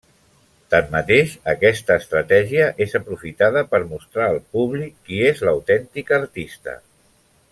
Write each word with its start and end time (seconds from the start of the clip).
Tanmateix, 0.73 1.33
aquesta 1.53 1.97
estratègia 2.03 2.71
és 2.87 2.97
aprofitada 3.01 3.63
per 3.75 3.83
mostrar 3.93 4.25
al 4.31 4.41
públic 4.57 4.97
qui 5.11 5.23
és 5.35 5.47
l'autèntica 5.49 6.19
artista. 6.23 6.77